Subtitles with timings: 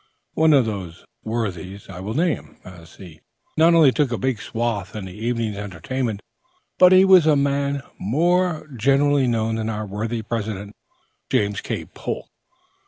[0.33, 3.19] One of these worthies I will name, as he
[3.55, 6.23] not only took a big swath in the evening's entertainment,
[6.79, 10.75] but he was a man more generally known than our worthy President,
[11.29, 11.85] James K.
[11.85, 12.25] Polk.